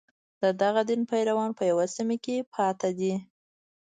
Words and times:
د 0.41 0.43
دغه 0.61 0.81
دین 0.89 1.01
پیروان 1.11 1.49
په 1.57 1.63
یوه 1.71 1.85
سیمه 1.95 2.17
کې 2.23 2.37
پاتې 2.53 2.89
دي. 2.99 3.13